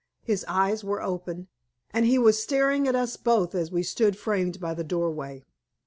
[0.23, 1.45] His eyes were open,
[1.91, 5.45] and he was staring at us both as we stood framed by the doorway.